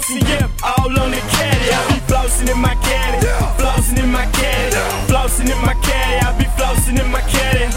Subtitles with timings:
[0.00, 1.68] LCF, all on the caddy.
[1.76, 3.26] I be flossing in my caddy,
[3.60, 4.76] flossing in my caddy,
[5.12, 6.24] flossing in my caddy.
[6.24, 7.68] I be flossing in my caddy.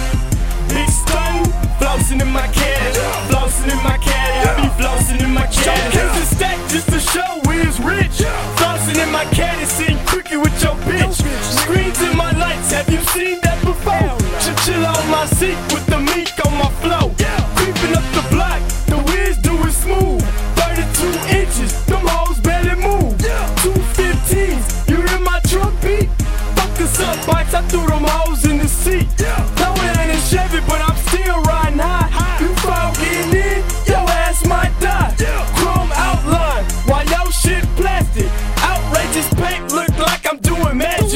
[0.71, 1.43] Big stun,
[1.79, 4.39] flossing in my caddy, flossing in my caddy.
[4.47, 5.91] I be flossing in my caddy.
[5.91, 8.23] Showcase the stack just to show we is rich.
[8.55, 11.19] Flossing in my caddy, sitting crooked with your bitch.
[11.43, 14.15] Screens in my lights, have you seen that before?
[14.39, 15.72] Chinchilla on my seat.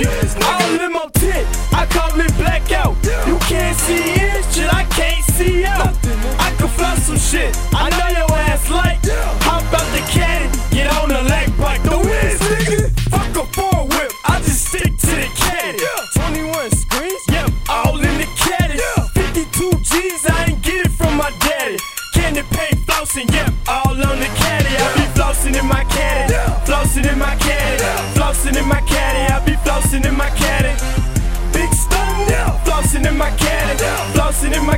[0.04, 0.44] Magic.
[0.44, 2.96] All limo tint, I call it blackout.
[3.26, 5.95] You can't see in, shit, I can't see out.
[6.39, 9.00] I can fly some shit, I know your ass like.
[9.44, 11.84] Hop out the caddy, get on the leg bike.
[11.84, 13.00] The whiz, nigga.
[13.09, 15.80] Fuck a four whip, I just stick to the caddy.
[16.16, 18.80] 21 screens, yep, all in the caddy.
[19.14, 21.78] 52 G's, I ain't get it from my daddy.
[22.14, 24.76] Candy paint flossing, yep, all on the caddy.
[24.76, 26.34] I be flossing in my caddy,
[26.66, 27.84] flossing in my caddy,
[28.17, 29.47] flossing in my caddy.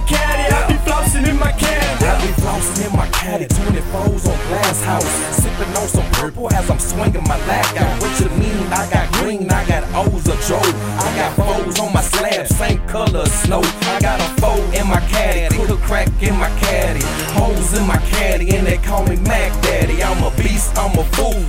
[0.10, 0.46] Caddy.
[0.50, 2.06] I be flossing in my caddy.
[2.06, 5.14] I be flossing in my caddy, 24s on glass house.
[5.38, 8.02] Sipping on some purple as I'm swinging my lag out.
[8.02, 8.66] What you mean?
[8.74, 10.70] I got green, I got O's of Joe.
[11.06, 13.62] I got foes on my slab, same color as snow.
[13.64, 17.02] I got a foe in my caddy, a crack in my caddy.
[17.34, 20.04] Holes in my caddy, and they call me Mac Daddy.
[20.04, 21.40] I'm a beast, I'm a fool,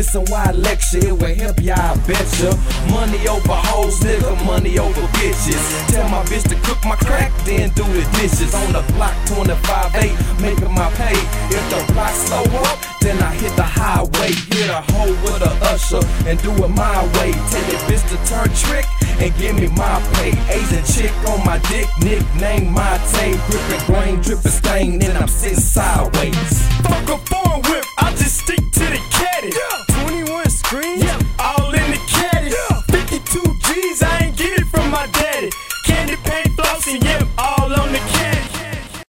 [0.00, 2.56] Listen why I lecture, it will help ya, I betcha.
[2.88, 5.60] Money over hoes, nigga, money over bitches.
[5.92, 8.54] Tell my bitch to cook my crack, then do the dishes.
[8.54, 11.12] On the block 25-8, making my pay.
[11.52, 14.32] If the block slow up, then I hit the highway.
[14.48, 17.36] Hit a hoe with a usher and do it my way.
[17.52, 18.88] Tell that bitch to turn trick
[19.20, 20.32] and give me my pay.
[20.48, 23.36] Asian chick on my dick, nickname my tape.
[23.52, 26.59] Gripping grain, dripping stain, and I'm sitting sideways.